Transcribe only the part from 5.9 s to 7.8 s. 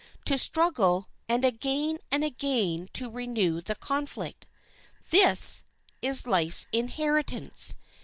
is life's inheritance.